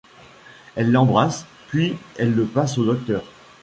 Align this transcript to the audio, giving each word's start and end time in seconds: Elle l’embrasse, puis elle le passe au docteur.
Elle 0.75 0.91
l’embrasse, 0.91 1.45
puis 1.67 1.95
elle 2.17 2.33
le 2.33 2.45
passe 2.45 2.79
au 2.79 2.85
docteur. 2.85 3.23